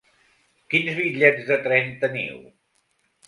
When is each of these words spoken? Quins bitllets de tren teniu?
Quins 0.73 0.95
bitllets 0.99 1.45
de 1.51 1.59
tren 1.67 1.93
teniu? 2.05 2.39